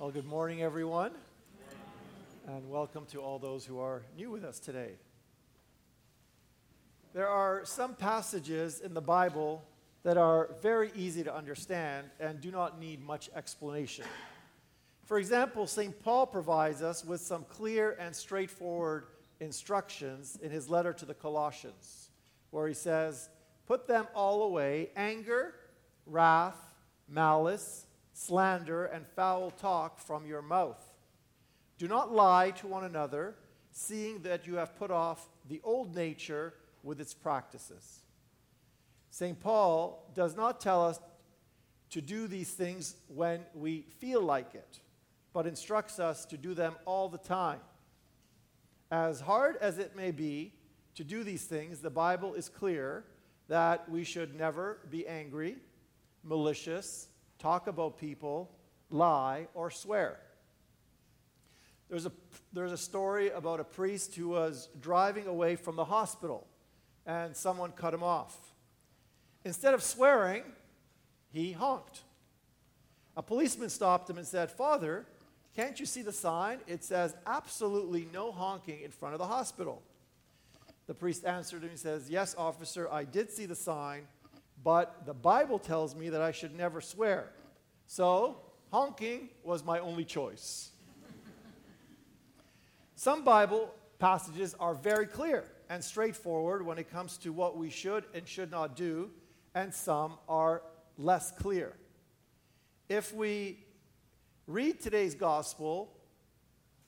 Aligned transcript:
Well, 0.00 0.10
good 0.10 0.24
morning, 0.24 0.62
everyone, 0.62 1.12
and 2.46 2.70
welcome 2.70 3.04
to 3.10 3.20
all 3.20 3.38
those 3.38 3.66
who 3.66 3.80
are 3.80 4.00
new 4.16 4.30
with 4.30 4.44
us 4.44 4.58
today. 4.58 4.92
There 7.12 7.28
are 7.28 7.66
some 7.66 7.94
passages 7.94 8.80
in 8.80 8.94
the 8.94 9.02
Bible 9.02 9.62
that 10.02 10.16
are 10.16 10.54
very 10.62 10.90
easy 10.96 11.22
to 11.24 11.36
understand 11.36 12.06
and 12.18 12.40
do 12.40 12.50
not 12.50 12.80
need 12.80 13.04
much 13.04 13.28
explanation. 13.36 14.06
For 15.04 15.18
example, 15.18 15.66
St. 15.66 16.02
Paul 16.02 16.26
provides 16.26 16.80
us 16.80 17.04
with 17.04 17.20
some 17.20 17.44
clear 17.50 17.94
and 18.00 18.16
straightforward 18.16 19.04
instructions 19.38 20.38
in 20.40 20.50
his 20.50 20.70
letter 20.70 20.94
to 20.94 21.04
the 21.04 21.12
Colossians, 21.12 22.08
where 22.52 22.66
he 22.66 22.72
says, 22.72 23.28
Put 23.66 23.86
them 23.86 24.06
all 24.14 24.44
away 24.44 24.92
anger, 24.96 25.56
wrath, 26.06 26.56
malice 27.06 27.84
slander, 28.12 28.84
and 28.84 29.06
foul 29.06 29.50
talk 29.50 29.98
from 29.98 30.26
your 30.26 30.42
mouth. 30.42 30.80
Do 31.78 31.88
not 31.88 32.12
lie 32.12 32.50
to 32.52 32.66
one 32.66 32.84
another, 32.84 33.36
seeing 33.72 34.22
that 34.22 34.46
you 34.46 34.56
have 34.56 34.76
put 34.76 34.90
off 34.90 35.28
the 35.48 35.60
old 35.64 35.94
nature 35.94 36.54
with 36.82 37.00
its 37.00 37.14
practices. 37.14 38.00
St. 39.10 39.40
Paul 39.40 40.10
does 40.14 40.36
not 40.36 40.60
tell 40.60 40.84
us 40.86 41.00
to 41.90 42.00
do 42.00 42.26
these 42.26 42.50
things 42.50 42.96
when 43.08 43.40
we 43.54 43.86
feel 43.98 44.22
like 44.22 44.54
it, 44.54 44.80
but 45.32 45.46
instructs 45.46 45.98
us 45.98 46.24
to 46.26 46.36
do 46.36 46.54
them 46.54 46.74
all 46.84 47.08
the 47.08 47.18
time. 47.18 47.60
As 48.90 49.20
hard 49.20 49.56
as 49.56 49.78
it 49.78 49.96
may 49.96 50.10
be 50.10 50.52
to 50.94 51.04
do 51.04 51.24
these 51.24 51.44
things, 51.44 51.80
the 51.80 51.90
Bible 51.90 52.34
is 52.34 52.48
clear 52.48 53.04
that 53.48 53.88
we 53.88 54.04
should 54.04 54.36
never 54.36 54.78
be 54.90 55.06
angry, 55.06 55.56
malicious, 56.22 57.08
talk 57.40 57.66
about 57.66 57.98
people, 57.98 58.50
lie, 58.90 59.48
or 59.54 59.70
swear. 59.70 60.20
There's 61.88 62.06
a, 62.06 62.12
there's 62.52 62.70
a 62.70 62.78
story 62.78 63.30
about 63.30 63.58
a 63.58 63.64
priest 63.64 64.14
who 64.14 64.28
was 64.28 64.68
driving 64.80 65.26
away 65.26 65.56
from 65.56 65.74
the 65.74 65.84
hospital 65.84 66.46
and 67.04 67.34
someone 67.34 67.72
cut 67.72 67.92
him 67.92 68.04
off. 68.04 68.36
Instead 69.44 69.74
of 69.74 69.82
swearing, 69.82 70.44
he 71.32 71.50
honked. 71.52 72.02
A 73.16 73.22
policeman 73.22 73.70
stopped 73.70 74.08
him 74.08 74.18
and 74.18 74.26
said, 74.26 74.50
Father, 74.52 75.06
can't 75.56 75.80
you 75.80 75.86
see 75.86 76.02
the 76.02 76.12
sign? 76.12 76.58
It 76.68 76.84
says 76.84 77.14
absolutely 77.26 78.06
no 78.12 78.30
honking 78.30 78.82
in 78.82 78.90
front 78.90 79.14
of 79.14 79.18
the 79.18 79.26
hospital. 79.26 79.82
The 80.86 80.94
priest 80.94 81.24
answered 81.24 81.62
him 81.62 81.70
and 81.70 81.78
says, 81.78 82.08
Yes, 82.08 82.34
officer, 82.36 82.88
I 82.90 83.04
did 83.04 83.30
see 83.30 83.46
the 83.46 83.54
sign, 83.56 84.06
but 84.62 85.06
the 85.06 85.14
Bible 85.14 85.58
tells 85.58 85.94
me 85.94 86.10
that 86.10 86.20
I 86.20 86.32
should 86.32 86.54
never 86.54 86.80
swear. 86.80 87.30
So, 87.86 88.38
honking 88.70 89.30
was 89.42 89.64
my 89.64 89.78
only 89.78 90.04
choice. 90.04 90.70
Some 92.94 93.24
Bible 93.24 93.74
passages 93.98 94.54
are 94.60 94.74
very 94.74 95.06
clear 95.06 95.44
and 95.70 95.82
straightforward 95.82 96.64
when 96.66 96.78
it 96.78 96.90
comes 96.90 97.16
to 97.18 97.32
what 97.32 97.56
we 97.56 97.70
should 97.70 98.04
and 98.12 98.26
should 98.26 98.50
not 98.50 98.76
do, 98.76 99.10
and 99.54 99.72
some 99.72 100.18
are 100.28 100.62
less 100.98 101.30
clear. 101.30 101.76
If 102.88 103.14
we 103.14 103.64
read 104.46 104.80
today's 104.80 105.14
gospel 105.14 105.96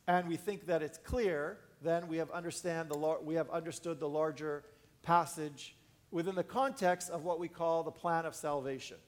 and 0.06 0.28
we 0.28 0.36
think 0.36 0.66
that 0.66 0.82
it's 0.82 0.98
clear, 0.98 1.58
then 1.80 2.08
we 2.08 2.16
have, 2.18 2.30
understand 2.30 2.90
the, 2.90 3.18
we 3.22 3.34
have 3.36 3.48
understood 3.50 4.00
the 4.00 4.08
larger 4.08 4.64
passage 5.02 5.76
within 6.12 6.34
the 6.34 6.44
context 6.44 7.10
of 7.10 7.24
what 7.24 7.40
we 7.40 7.48
call 7.48 7.82
the 7.82 7.90
plan 7.90 8.26
of 8.26 8.34
salvation. 8.34 8.98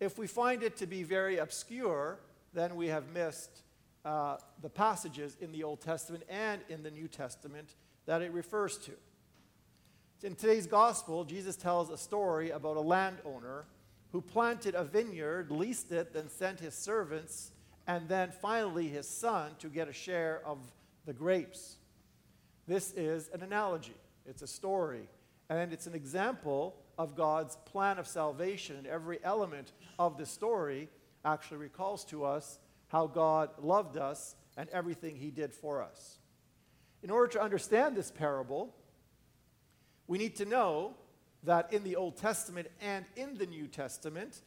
If 0.00 0.16
we 0.16 0.26
find 0.26 0.62
it 0.62 0.76
to 0.76 0.86
be 0.86 1.02
very 1.02 1.38
obscure, 1.38 2.20
then 2.54 2.76
we 2.76 2.86
have 2.86 3.08
missed 3.12 3.62
uh, 4.04 4.36
the 4.62 4.70
passages 4.70 5.36
in 5.40 5.52
the 5.52 5.64
Old 5.64 5.80
Testament 5.80 6.24
and 6.28 6.62
in 6.68 6.82
the 6.82 6.90
New 6.90 7.08
Testament 7.08 7.74
that 8.06 8.22
it 8.22 8.32
refers 8.32 8.78
to. 8.78 8.92
In 10.22 10.36
today's 10.36 10.66
gospel, 10.66 11.24
Jesus 11.24 11.56
tells 11.56 11.90
a 11.90 11.98
story 11.98 12.50
about 12.50 12.76
a 12.76 12.80
landowner 12.80 13.64
who 14.12 14.20
planted 14.20 14.76
a 14.76 14.84
vineyard, 14.84 15.50
leased 15.50 15.90
it, 15.90 16.12
then 16.14 16.28
sent 16.28 16.60
his 16.60 16.74
servants, 16.74 17.50
and 17.88 18.08
then 18.08 18.30
finally 18.30 18.86
his 18.86 19.08
son 19.08 19.52
to 19.58 19.68
get 19.68 19.88
a 19.88 19.92
share 19.92 20.40
of 20.44 20.58
the 21.04 21.12
grapes. 21.12 21.76
This 22.68 22.92
is 22.92 23.28
an 23.34 23.42
analogy, 23.42 23.96
it's 24.24 24.42
a 24.42 24.46
story 24.46 25.08
and 25.58 25.72
it's 25.72 25.86
an 25.86 25.94
example 25.94 26.76
of 26.98 27.16
God's 27.16 27.56
plan 27.64 27.98
of 27.98 28.06
salvation. 28.06 28.76
And 28.76 28.86
every 28.86 29.18
element 29.24 29.72
of 29.98 30.16
the 30.16 30.26
story 30.26 30.88
actually 31.24 31.58
recalls 31.58 32.04
to 32.06 32.24
us 32.24 32.58
how 32.88 33.06
God 33.06 33.50
loved 33.58 33.96
us 33.96 34.36
and 34.56 34.68
everything 34.70 35.16
he 35.16 35.30
did 35.30 35.52
for 35.52 35.82
us. 35.82 36.18
In 37.02 37.10
order 37.10 37.32
to 37.32 37.42
understand 37.42 37.96
this 37.96 38.10
parable, 38.10 38.74
we 40.06 40.18
need 40.18 40.36
to 40.36 40.44
know 40.44 40.94
that 41.44 41.72
in 41.72 41.82
the 41.82 41.96
Old 41.96 42.16
Testament 42.16 42.68
and 42.80 43.04
in 43.16 43.36
the 43.36 43.46
New 43.46 43.66
Testament, 43.66 44.42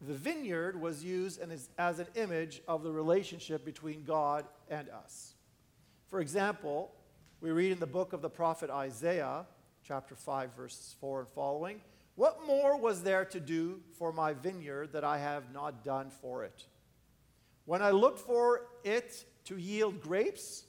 the 0.00 0.12
vineyard 0.12 0.78
was 0.78 1.02
used 1.02 1.40
as, 1.78 1.98
an 1.98 2.06
image 2.14 2.60
of 2.68 2.82
the 2.82 2.92
relationship 2.92 3.64
between 3.64 4.04
God 4.04 4.44
and 4.68 4.90
us. 4.90 5.34
For 6.08 6.20
example, 6.20 6.92
we 7.40 7.50
read 7.50 7.72
in 7.72 7.78
the 7.78 7.86
book 7.86 8.12
of 8.12 8.20
the 8.20 8.28
prophet 8.28 8.68
Isaiah 8.68 9.46
chapter 9.86 10.16
5, 10.16 10.56
verses 10.56 10.96
4 11.00 11.20
and 11.20 11.28
following. 11.28 11.80
What 12.16 12.44
more 12.46 12.76
was 12.76 13.02
there 13.02 13.24
to 13.26 13.38
do 13.38 13.80
for 13.98 14.12
my 14.12 14.32
vineyard 14.32 14.92
that 14.92 15.04
I 15.04 15.18
have 15.18 15.52
not 15.52 15.84
done 15.84 16.10
for 16.10 16.44
it? 16.44 16.64
When 17.66 17.82
I 17.82 17.90
looked 17.90 18.18
for 18.18 18.62
it 18.84 19.24
to 19.44 19.56
yield 19.56 20.00
grapes, 20.00 20.64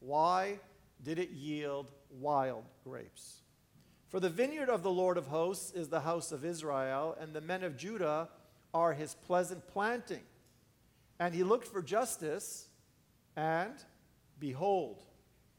why 0.00 0.60
did 1.02 1.18
it 1.18 1.30
yield 1.30 1.90
wild 2.20 2.64
grapes? 2.84 3.40
For 4.08 4.20
the 4.20 4.28
vineyard 4.28 4.68
of 4.68 4.82
the 4.82 4.90
Lord 4.90 5.16
of 5.16 5.26
hosts 5.26 5.72
is 5.72 5.88
the 5.88 6.00
house 6.00 6.30
of 6.30 6.44
Israel, 6.44 7.16
and 7.18 7.32
the 7.32 7.40
men 7.40 7.64
of 7.64 7.76
Judah 7.76 8.28
are 8.74 8.92
his 8.92 9.14
pleasant 9.26 9.66
planting. 9.66 10.22
And 11.18 11.34
he 11.34 11.42
looked 11.42 11.66
for 11.66 11.82
justice, 11.82 12.68
and 13.34 13.74
behold, 14.38 15.02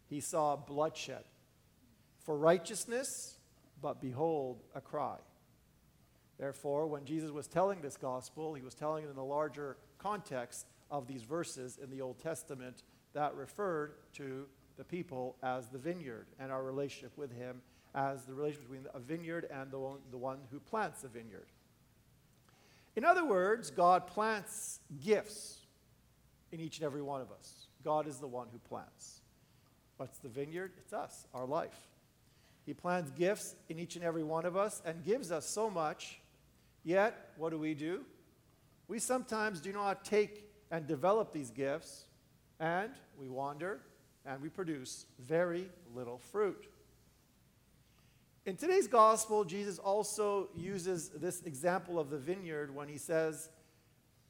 he 0.08 0.20
saw 0.20 0.56
bloodshed 0.56 1.24
for 2.24 2.38
righteousness, 2.38 3.38
but 3.82 4.02
behold, 4.02 4.64
a 4.76 4.82
cry. 4.82 5.18
Therefore, 6.40 6.88
when 6.88 7.06
Jesus 7.06 7.32
was 7.32 7.48
telling 7.48 7.82
this 7.82 7.98
gospel, 7.98 8.54
he 8.54 8.62
was 8.62 8.74
telling 8.74 9.04
it 9.04 9.10
in 9.10 9.16
the 9.16 9.24
larger 9.24 9.78
context 9.98 10.66
of 10.90 11.08
these 11.08 11.24
verses 11.24 11.80
in 11.82 11.90
the 11.90 12.02
Old 12.02 12.20
Testament 12.20 12.84
that 13.14 13.36
referred 13.36 13.94
to 14.14 14.46
the 14.78 14.84
people 14.84 15.36
as 15.44 15.68
the 15.68 15.78
vineyard 15.78 16.26
and 16.40 16.52
our 16.52 16.64
relationship 16.64 17.18
with 17.18 17.32
him 17.32 17.62
as 17.96 18.24
the 18.26 18.34
relationship 18.34 18.70
between 18.70 18.88
a 18.94 19.00
vineyard 19.00 19.48
and 19.52 19.70
the 19.70 19.78
one, 19.78 20.00
the 20.10 20.18
one 20.18 20.40
who 20.52 20.60
plants 20.60 21.04
a 21.04 21.08
vineyard. 21.08 21.46
In 22.96 23.06
other 23.06 23.26
words, 23.26 23.70
God 23.70 24.08
plants 24.08 24.80
gifts 25.04 25.60
in 26.52 26.60
each 26.60 26.78
and 26.78 26.86
every 26.86 27.02
one 27.02 27.22
of 27.22 27.32
us. 27.32 27.68
God 27.84 28.08
is 28.08 28.18
the 28.18 28.28
one 28.28 28.48
who 28.52 28.58
plants. 28.60 29.22
What's 29.98 30.18
the 30.20 30.30
vineyard? 30.30 30.72
It's 30.78 30.94
us, 30.94 31.28
our 31.34 31.46
life. 31.46 31.78
He 32.66 32.74
plants 32.74 33.12
gifts 33.12 33.56
in 33.70 33.80
each 33.80 33.96
and 33.96 34.06
every 34.06 34.24
one 34.24 34.46
of 34.46 34.56
us 34.56 34.82
and 34.86 35.04
gives 35.04 35.32
us 35.32 35.46
so 35.46 35.70
much. 35.70 36.20
Yet, 36.84 37.32
what 37.38 37.52
do 37.52 37.58
we 37.58 37.74
do? 37.74 38.06
We 38.88 39.00
sometimes 39.00 39.60
do 39.60 39.72
not 39.74 40.06
take 40.06 40.50
and 40.72 40.88
develop 40.88 41.32
these 41.32 41.50
gifts, 41.50 42.06
and 42.60 42.92
we 43.20 43.30
wander 43.30 43.82
and 44.26 44.42
we 44.42 44.50
produce 44.50 45.06
very 45.20 45.70
little 45.94 46.18
fruit. 46.18 46.68
In 48.46 48.58
today's 48.58 48.88
gospel, 48.88 49.44
Jesus 49.46 49.80
also 49.80 50.50
uses 50.56 51.10
this 51.10 51.42
example 51.44 52.00
of 52.00 52.10
the 52.10 52.18
vineyard 52.18 52.74
when 52.74 52.90
he 52.90 52.98
says, 52.98 53.50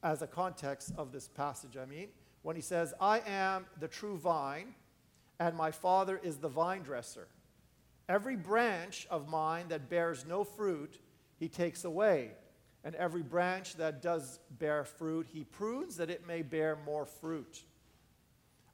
as 0.02 0.22
a 0.22 0.26
context 0.26 0.92
of 0.98 1.12
this 1.12 1.28
passage, 1.28 1.76
I 1.76 1.86
mean, 1.86 2.08
when 2.42 2.56
he 2.56 2.62
says, 2.62 2.92
I 3.00 3.22
am 3.26 3.66
the 3.80 3.88
true 3.88 4.16
vine, 4.18 4.74
and 5.40 5.56
my 5.56 5.70
Father 5.70 6.20
is 6.22 6.36
the 6.36 6.48
vine 6.48 6.82
dresser. 6.82 7.26
Every 8.08 8.36
branch 8.36 9.06
of 9.10 9.28
mine 9.28 9.66
that 9.68 9.88
bears 9.88 10.24
no 10.26 10.44
fruit, 10.44 10.98
he 11.38 11.48
takes 11.48 11.84
away. 11.84 12.32
And 12.84 12.94
every 12.96 13.22
branch 13.22 13.76
that 13.76 14.02
does 14.02 14.40
bear 14.58 14.84
fruit, 14.84 15.26
he 15.32 15.44
prunes 15.44 15.96
that 15.96 16.10
it 16.10 16.26
may 16.26 16.42
bear 16.42 16.76
more 16.84 17.06
fruit. 17.06 17.64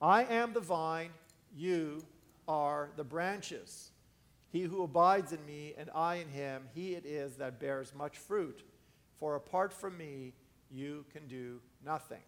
I 0.02 0.24
am 0.24 0.52
the 0.52 0.60
vine, 0.60 1.10
you 1.54 2.04
are 2.48 2.90
the 2.96 3.04
branches. 3.04 3.92
He 4.50 4.62
who 4.62 4.82
abides 4.82 5.32
in 5.32 5.44
me 5.46 5.74
and 5.78 5.90
I 5.94 6.16
in 6.16 6.28
him, 6.28 6.64
he 6.74 6.94
it 6.94 7.06
is 7.06 7.36
that 7.36 7.60
bears 7.60 7.94
much 7.94 8.18
fruit. 8.18 8.64
For 9.20 9.36
apart 9.36 9.72
from 9.72 9.96
me, 9.96 10.32
you 10.70 11.04
can 11.12 11.28
do 11.28 11.60
nothing. 11.84 12.22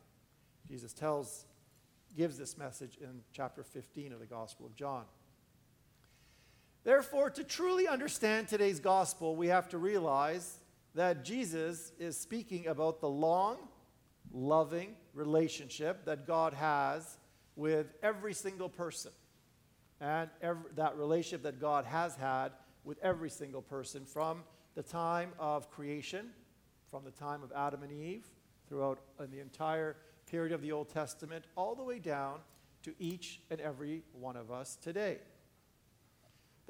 Jesus 0.69 0.93
tells, 0.93 1.47
gives 2.17 2.39
this 2.39 2.57
message 2.57 2.99
in 3.01 3.23
chapter 3.33 3.65
15 3.65 4.13
of 4.13 4.21
the 4.21 4.27
Gospel 4.27 4.67
of 4.67 4.77
John. 4.77 5.05
Therefore, 6.85 7.31
to 7.31 7.45
truly 7.45 7.87
understand 7.87 8.49
today's 8.49 8.81
gospel, 8.81 9.37
we 9.37 9.49
have 9.49 9.69
to 9.69 9.79
realize 9.79 10.59
that 10.95 11.25
Jesus 11.25 11.93
is 11.99 12.17
speaking 12.17 12.67
about 12.67 13.01
the 13.01 13.09
long, 13.09 13.57
loving 14.33 14.97
relationship 15.15 16.05
that 16.07 16.27
God 16.27 16.55
has 16.55 17.19
with 17.55 17.95
every 18.03 18.35
single 18.35 18.69
person. 18.69 19.13
And 20.01 20.29
every, 20.41 20.71
that 20.75 20.97
relationship 20.97 21.45
that 21.45 21.61
God 21.61 21.85
has 21.85 22.17
had 22.17 22.51
with 22.83 22.99
every 23.01 23.31
single 23.31 23.63
person 23.63 24.05
from 24.05 24.43
the 24.75 24.83
time 24.83 25.31
of 25.39 25.71
creation, 25.71 26.31
from 26.91 27.05
the 27.05 27.13
time 27.13 27.45
of 27.45 27.53
Adam 27.55 27.85
and 27.85 27.93
Eve, 27.93 28.27
throughout 28.69 28.99
the 29.19 29.41
entire 29.41 29.97
period 30.27 30.53
of 30.53 30.63
the 30.63 30.73
Old 30.73 30.89
Testament, 30.89 31.45
all 31.57 31.77
the 31.77 31.85
way 31.85 32.01
down 32.01 32.41
to 32.83 32.93
each 32.99 33.41
and 33.51 33.61
every 33.61 34.03
one 34.13 34.37
of 34.37 34.51
us 34.51 34.77
today. 34.83 35.19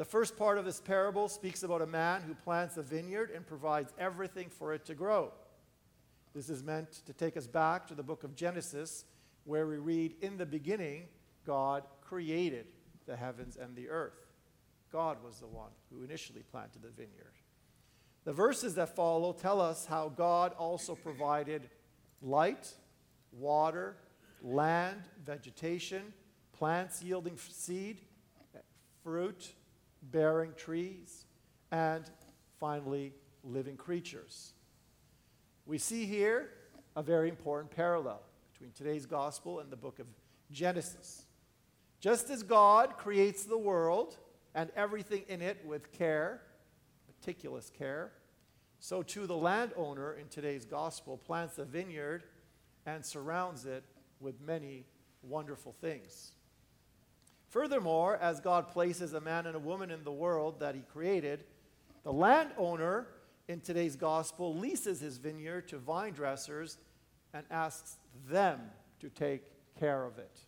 The 0.02 0.08
first 0.08 0.36
part 0.36 0.58
of 0.58 0.64
this 0.64 0.80
parable 0.80 1.28
speaks 1.28 1.62
about 1.62 1.80
a 1.80 1.86
man 1.86 2.22
who 2.22 2.34
plants 2.34 2.76
a 2.76 2.82
vineyard 2.82 3.30
and 3.30 3.46
provides 3.46 3.92
everything 3.96 4.48
for 4.50 4.74
it 4.74 4.84
to 4.86 4.96
grow. 4.96 5.30
This 6.34 6.50
is 6.50 6.60
meant 6.60 6.90
to 7.06 7.12
take 7.12 7.36
us 7.36 7.46
back 7.46 7.86
to 7.86 7.94
the 7.94 8.02
book 8.02 8.24
of 8.24 8.34
Genesis, 8.34 9.04
where 9.44 9.64
we 9.64 9.76
read, 9.76 10.16
In 10.20 10.38
the 10.38 10.44
beginning, 10.44 11.04
God 11.46 11.84
created 12.00 12.66
the 13.06 13.14
heavens 13.14 13.56
and 13.56 13.76
the 13.76 13.90
earth. 13.90 14.26
God 14.90 15.18
was 15.24 15.38
the 15.38 15.46
one 15.46 15.70
who 15.88 16.02
initially 16.02 16.42
planted 16.50 16.82
the 16.82 16.90
vineyard. 16.90 17.34
The 18.24 18.32
verses 18.32 18.74
that 18.74 18.96
follow 18.96 19.32
tell 19.32 19.60
us 19.60 19.86
how 19.86 20.08
God 20.08 20.52
also 20.58 20.96
provided 20.96 21.70
light, 22.20 22.74
water, 23.30 23.98
land, 24.42 25.04
vegetation, 25.24 26.12
plants 26.52 27.04
yielding 27.04 27.36
seed, 27.36 28.00
fruit, 29.04 29.52
bearing 30.12 30.52
trees, 30.56 31.24
and 31.70 32.04
finally, 32.60 33.12
living 33.42 33.76
creatures. 33.76 34.52
We 35.66 35.78
see 35.78 36.04
here 36.04 36.50
a 36.94 37.02
very 37.02 37.28
important 37.28 37.74
parallel 37.74 38.22
between 38.52 38.72
today's 38.72 39.06
gospel 39.06 39.60
and 39.60 39.70
the 39.70 39.76
book 39.76 39.98
of 39.98 40.06
Genesis. 40.50 41.24
Just 42.00 42.30
as 42.30 42.42
God 42.42 42.98
creates 42.98 43.44
the 43.44 43.58
world 43.58 44.18
and 44.54 44.70
everything 44.76 45.22
in 45.28 45.40
it 45.40 45.64
with 45.64 45.92
care, 45.92 46.42
meticulous 47.08 47.70
care, 47.70 48.12
so 48.78 49.02
too 49.02 49.26
the 49.26 49.36
landowner 49.36 50.14
in 50.14 50.28
today's 50.28 50.64
gospel 50.64 51.16
plants 51.16 51.58
a 51.58 51.64
vineyard 51.64 52.24
and 52.84 53.04
surrounds 53.04 53.64
it 53.64 53.84
with 54.20 54.40
many 54.40 54.84
wonderful 55.22 55.74
things. 55.80 56.32
Furthermore, 57.52 58.16
as 58.16 58.40
God 58.40 58.70
places 58.70 59.12
a 59.12 59.20
man 59.20 59.44
and 59.44 59.54
a 59.54 59.58
woman 59.58 59.90
in 59.90 60.04
the 60.04 60.10
world 60.10 60.60
that 60.60 60.74
he 60.74 60.80
created, 60.90 61.44
the 62.02 62.10
landowner 62.10 63.08
in 63.46 63.60
today's 63.60 63.94
gospel 63.94 64.56
leases 64.56 65.00
his 65.00 65.18
vineyard 65.18 65.68
to 65.68 65.76
vine 65.76 66.14
dressers 66.14 66.78
and 67.34 67.44
asks 67.50 67.98
them 68.26 68.58
to 69.00 69.10
take 69.10 69.42
care 69.78 70.06
of 70.06 70.18
it. 70.18 70.38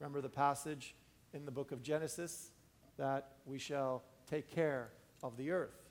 Remember 0.00 0.22
the 0.22 0.30
passage 0.30 0.94
in 1.34 1.44
the 1.44 1.50
book 1.50 1.70
of 1.70 1.82
Genesis 1.82 2.50
that 2.96 3.32
we 3.44 3.58
shall 3.58 4.02
take 4.26 4.48
care 4.48 4.88
of 5.22 5.36
the 5.36 5.50
earth. 5.50 5.90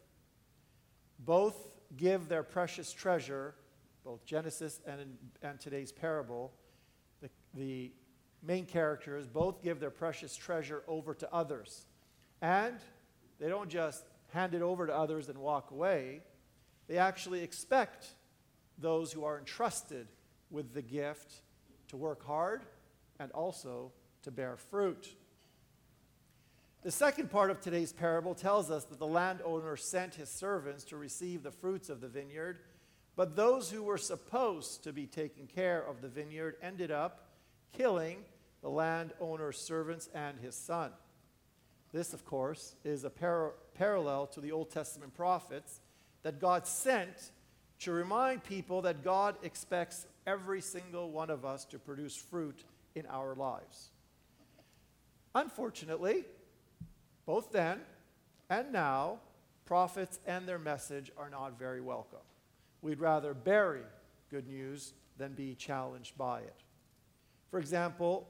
Both 1.20 1.78
give 1.98 2.30
their 2.30 2.42
precious 2.42 2.92
treasure, 2.92 3.54
both 4.04 4.26
Genesis 4.26 4.82
and, 4.88 5.20
and 5.44 5.60
today's 5.60 5.92
parable, 5.92 6.52
the, 7.22 7.30
the 7.54 7.92
main 8.44 8.66
characters 8.66 9.28
both 9.28 9.62
give 9.62 9.80
their 9.80 9.92
precious 9.92 10.36
treasure 10.36 10.84
over 10.88 11.14
to 11.14 11.34
others. 11.34 11.86
And 12.42 12.78
they 13.40 13.50
don't 13.50 13.70
just 13.70 14.04
hand 14.30 14.54
it 14.54 14.62
over 14.62 14.88
to 14.88 14.96
others 14.96 15.30
and 15.30 15.38
walk 15.38 15.72
away, 15.72 16.22
they 16.88 16.98
actually 16.98 17.42
expect 17.42 18.08
those 18.78 19.12
who 19.12 19.24
are 19.24 19.38
entrusted 19.38 20.08
with 20.50 20.74
the 20.74 20.82
gift 20.82 21.42
to 21.90 21.98
work 21.98 22.26
hard 22.26 22.64
and 23.20 23.32
also 23.32 23.92
to 24.24 24.32
bear 24.32 24.56
fruit. 24.58 25.10
The 26.84 26.92
second 26.92 27.30
part 27.30 27.52
of 27.52 27.62
today's 27.62 27.94
parable 27.94 28.34
tells 28.34 28.72
us 28.72 28.86
that 28.86 28.98
the 28.98 29.08
landowner 29.08 29.78
sent 29.78 30.16
his 30.16 30.30
servants 30.30 30.84
to 30.86 30.98
receive 30.98 31.44
the 31.44 31.52
fruits 31.52 31.90
of 31.90 32.02
the 32.02 32.08
vineyard, 32.08 32.60
but 33.16 33.36
those 33.36 33.70
who 33.70 33.84
were 33.84 34.00
supposed 34.00 34.84
to 34.86 34.94
be 34.94 35.06
taking 35.06 35.46
care 35.46 35.82
of 35.82 36.02
the 36.02 36.08
vineyard 36.08 36.56
ended 36.62 36.90
up 36.90 37.31
killing 37.73 38.18
the 38.62 38.69
landowner's 38.69 39.57
servants 39.57 40.09
and 40.13 40.39
his 40.39 40.56
son. 40.56 40.91
This, 41.91 42.13
of 42.13 42.25
course, 42.25 42.75
is 42.83 43.03
a 43.03 43.09
par- 43.09 43.53
parallel 43.73 44.27
to 44.27 44.41
the 44.41 44.51
Old 44.51 44.71
Testament 44.71 45.13
prophets 45.13 45.81
that 46.23 46.39
God 46.39 46.68
sent 46.68 47.31
to 47.79 47.91
remind 47.91 48.44
people 48.44 48.83
that 48.83 49.03
God 49.03 49.35
expects 49.44 50.06
every 50.27 50.62
single 50.62 51.12
one 51.12 51.29
of 51.29 51.44
us 51.44 51.65
to 51.65 51.79
produce 51.79 52.15
fruit 52.15 52.63
in 52.95 53.06
our 53.07 53.35
lives. 53.35 53.89
Unfortunately, 55.33 56.25
both 57.25 57.51
then 57.51 57.79
and 58.50 58.71
now, 58.71 59.19
prophets 59.65 60.19
and 60.27 60.47
their 60.47 60.59
message 60.59 61.12
are 61.18 61.29
not 61.29 61.57
very 61.57 61.81
welcome. 61.81 62.19
We'd 62.81 63.00
rather 63.00 63.33
bury 63.33 63.83
good 64.29 64.47
news 64.47 64.94
than 65.18 65.33
be 65.33 65.56
challenged 65.56 66.18
by 66.18 66.41
it. 66.41 66.63
For 67.51 67.59
example, 67.59 68.30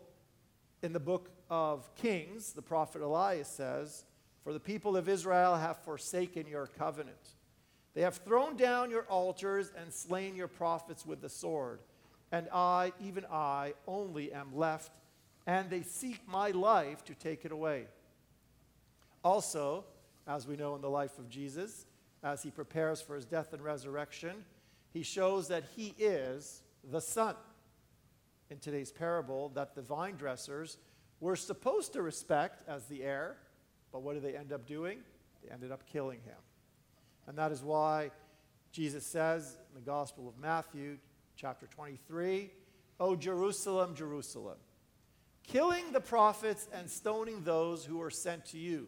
in 0.82 0.94
the 0.94 1.00
book 1.00 1.30
of 1.48 1.94
Kings, 1.96 2.54
the 2.54 2.62
prophet 2.62 3.04
Elias 3.04 3.48
says, 3.48 4.04
For 4.44 4.52
the 4.52 4.60
people 4.60 4.98
of 4.98 5.08
Israel 5.08 5.56
have 5.56 5.78
forsaken 5.84 6.48
your 6.48 6.66
covenant. 6.66 7.36
They 7.94 8.02
have 8.02 8.16
thrown 8.18 8.58
down 8.58 8.90
your 8.90 9.04
altars 9.04 9.72
and 9.78 9.94
slain 9.94 10.36
your 10.36 10.48
prophets 10.48 11.06
with 11.06 11.22
the 11.22 11.30
sword. 11.30 11.82
And 12.32 12.48
I, 12.52 12.94
even 13.00 13.26
I, 13.32 13.74
only 13.88 14.32
am 14.34 14.56
left, 14.56 14.92
and 15.46 15.70
they 15.70 15.84
seek 15.84 16.22
my 16.28 16.50
life 16.52 17.04
to 17.06 17.14
take 17.14 17.46
it 17.46 17.52
away. 17.52 17.88
Also, 19.24 19.84
as 20.26 20.48
we 20.48 20.56
know 20.56 20.74
in 20.76 20.82
the 20.82 20.90
life 20.90 21.20
of 21.20 21.30
Jesus, 21.30 21.86
as 22.24 22.42
he 22.42 22.50
prepares 22.50 23.02
for 23.02 23.16
his 23.16 23.26
death 23.26 23.54
and 23.54 23.62
resurrection, 23.62 24.46
he 24.94 25.04
shows 25.04 25.48
that 25.50 25.66
he 25.76 25.94
is 26.00 26.64
the 26.90 27.02
Son 27.02 27.36
in 28.52 28.60
today's 28.60 28.92
parable 28.92 29.50
that 29.56 29.76
the 29.76 29.82
vine 29.82 30.18
dressers 30.18 30.78
were 31.22 31.38
supposed 31.38 31.94
to 31.94 32.02
respect 32.02 32.68
as 32.68 32.86
the 32.88 33.02
heir, 33.02 33.38
but 33.94 34.02
what 34.02 34.14
did 34.14 34.24
they 34.24 34.36
end 34.36 34.52
up 34.52 34.68
doing? 34.68 35.00
They 35.42 35.52
ended 35.52 35.72
up 35.72 35.88
killing 35.88 36.20
him. 36.20 36.36
And 37.28 37.38
that 37.38 37.54
is 37.54 37.64
why 37.64 38.12
Jesus 38.74 39.06
says 39.06 39.58
in 39.70 39.76
the 39.76 39.86
Gospel 39.86 40.28
of 40.28 40.38
Matthew, 40.38 40.98
chapter 41.38 41.66
23, 41.68 42.52
O 43.00 43.16
Jerusalem, 43.16 43.96
Jerusalem, 43.96 44.58
killing 45.44 45.94
the 45.94 46.02
prophets 46.02 46.68
and 46.74 46.90
stoning 46.90 47.44
those 47.44 47.86
who 47.86 48.02
are 48.02 48.12
sent 48.12 48.46
to 48.48 48.58
you. 48.58 48.88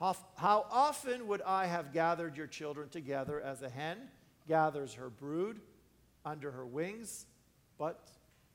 How, 0.00 0.16
how 0.34 0.66
often 0.72 1.28
would 1.28 1.42
I 1.42 1.66
have 1.66 1.92
gathered 1.92 2.36
your 2.36 2.48
children 2.48 2.88
together 2.88 3.40
as 3.40 3.62
a 3.62 3.68
hen 3.68 3.98
gathers 4.48 4.94
her 4.94 5.08
brood 5.08 5.60
under 6.24 6.50
her 6.50 6.66
wings, 6.66 7.26
but 7.78 8.08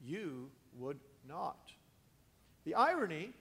you 0.04 0.50
would 0.78 1.00
not. 1.28 1.72
The 2.66 2.76
irony, 2.76 3.32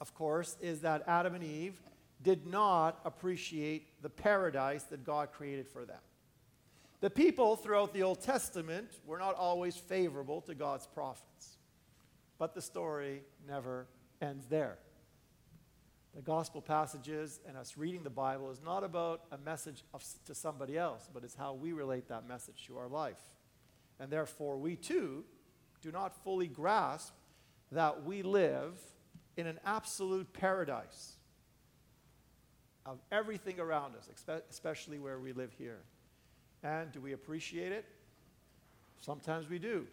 of 0.00 0.14
course, 0.14 0.56
is 0.60 0.80
that 0.80 1.04
Adam 1.06 1.34
and 1.34 1.44
Eve 1.44 1.80
did 2.22 2.46
not 2.46 3.00
appreciate 3.04 4.02
the 4.02 4.10
paradise 4.10 4.84
that 4.84 5.04
God 5.04 5.32
created 5.32 5.68
for 5.68 5.84
them. 5.84 6.00
The 7.00 7.10
people 7.10 7.56
throughout 7.56 7.92
the 7.92 8.04
Old 8.04 8.20
Testament 8.20 9.00
were 9.04 9.18
not 9.18 9.34
always 9.34 9.76
favorable 9.76 10.40
to 10.42 10.54
God's 10.54 10.86
prophets. 10.86 11.58
But 12.38 12.54
the 12.54 12.62
story 12.62 13.22
never 13.46 13.86
ends 14.20 14.46
there. 14.46 14.78
The 16.14 16.22
gospel 16.22 16.60
passages 16.60 17.40
and 17.46 17.56
us 17.56 17.76
reading 17.76 18.02
the 18.02 18.10
Bible 18.10 18.50
is 18.50 18.60
not 18.64 18.84
about 18.84 19.22
a 19.32 19.38
message 19.38 19.82
of, 19.94 20.04
to 20.26 20.34
somebody 20.34 20.76
else, 20.76 21.08
but 21.12 21.24
it's 21.24 21.34
how 21.34 21.54
we 21.54 21.72
relate 21.72 22.08
that 22.08 22.28
message 22.28 22.66
to 22.66 22.76
our 22.76 22.88
life. 22.88 23.22
And 23.98 24.10
therefore, 24.10 24.58
we 24.58 24.76
too 24.76 25.24
do 25.82 25.90
not 25.90 26.14
fully 26.24 26.46
grasp 26.46 27.12
that 27.72 28.04
we 28.04 28.22
live 28.22 28.74
in 29.36 29.46
an 29.46 29.58
absolute 29.64 30.32
paradise 30.32 31.16
of 32.86 32.98
everything 33.10 33.60
around 33.60 33.94
us, 33.96 34.08
especially 34.50 34.98
where 34.98 35.18
we 35.18 35.32
live 35.32 35.52
here. 35.56 35.80
And 36.62 36.90
do 36.92 37.00
we 37.00 37.12
appreciate 37.12 37.72
it? 37.72 37.84
Sometimes 39.00 39.48
we 39.48 39.58
do. 39.58 39.86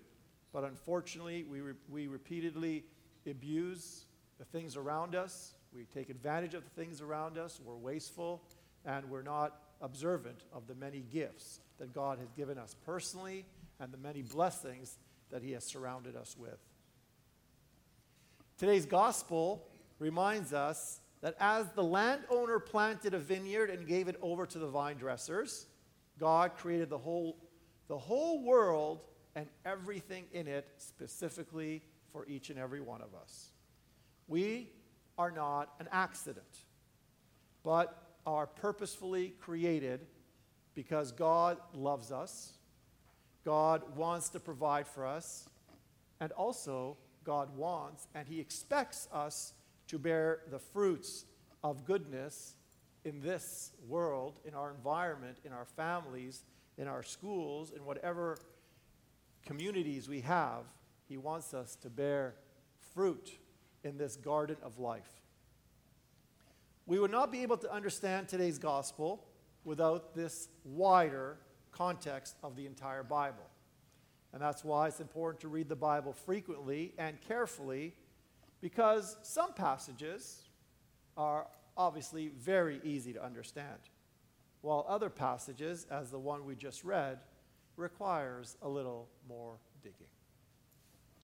But 0.53 0.63
unfortunately, 0.63 1.43
we, 1.43 1.62
re- 1.62 1.74
we 1.89 2.08
repeatedly 2.08 2.84
abuse 3.27 4.05
the 4.39 4.46
things 4.46 4.75
around 4.75 5.15
us. 5.15 5.53
We 5.74 5.86
take 5.86 6.10
advantage 6.10 6.53
of 6.53 6.63
the 6.63 6.69
things 6.81 7.01
around 7.01 7.38
us. 7.38 7.60
We're 7.63 7.75
wasteful, 7.75 8.41
and 8.86 9.10
we're 9.10 9.22
not 9.22 9.62
observant 9.81 10.43
of 10.51 10.67
the 10.67 10.75
many 10.75 11.03
gifts 11.12 11.60
that 11.77 11.93
God 11.93 12.17
has 12.19 12.31
given 12.31 12.58
us 12.58 12.75
personally 12.86 13.46
and 13.79 13.91
the 13.91 13.98
many 13.98 14.22
blessings 14.22 14.98
that 15.32 15.44
He 15.44 15.52
has 15.52 15.64
surrounded 15.64 16.16
us 16.16 16.36
with. 16.38 16.60
Today's 18.58 18.86
gospel 18.86 19.68
reminds 20.00 20.54
us 20.54 21.00
that 21.22 21.36
as 21.40 21.68
the 21.76 21.84
landowner 21.84 22.60
planted 22.60 23.14
a 23.14 23.20
vineyard 23.20 23.70
and 23.70 23.88
gave 23.88 24.08
it 24.08 24.18
over 24.22 24.46
to 24.46 24.60
the 24.60 24.68
vine 24.68 24.98
dressers, 24.98 25.68
God 26.18 26.56
created 26.56 26.90
the 26.90 26.98
whole, 26.98 27.38
the 27.88 27.98
whole 27.98 28.44
world 28.44 29.02
and 29.36 29.48
everything 29.66 30.26
in 30.34 30.48
it 30.48 30.68
specifically 30.78 31.82
for 32.12 32.26
each 32.28 32.50
and 32.50 32.60
every 32.60 32.82
one 32.82 33.02
of 33.02 33.14
us. 33.14 33.52
We 34.28 34.70
are 35.18 35.32
not 35.32 35.74
an 35.80 35.88
accident, 35.92 36.66
but 37.64 38.16
are 38.26 38.48
purposefully 38.48 39.36
created 39.40 40.06
because 40.76 41.12
God 41.12 41.58
loves 41.74 42.12
us, 42.12 42.54
God 43.46 43.96
wants 43.96 44.29
to 44.29 44.39
provide 44.39 44.88
for 44.88 45.05
us, 45.05 45.48
and 46.19 46.31
also 46.34 46.98
God 47.24 47.55
wants 47.55 48.08
and 48.15 48.27
He 48.27 48.39
expects 48.39 49.08
us 49.12 49.53
to 49.88 50.00
bear 50.00 50.41
the 50.51 50.60
fruits 50.60 51.25
of 51.63 51.86
goodness 51.86 52.55
in 53.05 53.22
this 53.22 53.72
world, 53.88 54.39
in 54.46 54.53
our 54.53 54.72
environment, 54.72 55.38
in 55.46 55.53
our 55.53 55.65
families, 55.65 56.43
in 56.77 56.88
our 56.88 57.03
schools, 57.03 57.72
in 57.72 57.86
whatever 57.86 58.38
communities 59.46 60.08
we 60.08 60.22
have. 60.22 60.63
He 61.08 61.17
wants 61.17 61.53
us 61.53 61.75
to 61.77 61.89
bear 61.89 62.36
fruit 62.93 63.38
in 63.84 63.98
this 63.98 64.15
garden 64.15 64.58
of 64.62 64.79
life. 64.79 65.22
We 66.86 67.00
would 67.00 67.12
not 67.12 67.31
be 67.31 67.43
able 67.43 67.58
to 67.58 67.72
understand 67.72 68.27
today's 68.27 68.58
gospel 68.58 69.25
without 69.63 70.15
this 70.15 70.50
wider 70.63 71.38
context 71.72 72.36
of 72.44 72.56
the 72.56 72.66
entire 72.66 73.04
Bible. 73.04 73.48
And 74.34 74.42
that's 74.42 74.64
why 74.64 74.88
it's 74.88 75.00
important 75.00 75.42
to 75.42 75.48
read 75.48 75.70
the 75.70 75.76
Bible 75.76 76.14
frequently 76.14 76.94
and 76.98 77.20
carefully 77.28 77.94
because 78.62 79.18
some 79.24 79.54
passages 79.54 80.44
are 81.18 81.48
obviously 81.78 82.28
very 82.28 82.80
easy 82.84 83.14
to 83.14 83.24
understand, 83.24 83.80
while 84.62 84.86
other 84.88 85.10
passages, 85.10 85.88
as 85.90 86.12
the 86.12 86.20
one 86.20 86.46
we 86.46 86.56
just 86.56 86.84
read, 86.84 87.20
requires 87.78 88.58
a 88.62 88.68
little 88.68 89.08
more 89.28 89.56
digging. 89.82 90.08